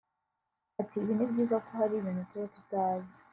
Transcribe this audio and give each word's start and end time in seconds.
Ati“ 0.81 0.95
Ibi 1.01 1.13
ni 1.15 1.25
byiza 1.31 1.55
kuko 1.63 1.73
hari 1.81 1.93
ibintu 1.97 2.23
tuba 2.29 2.47
tutazi 2.55 3.17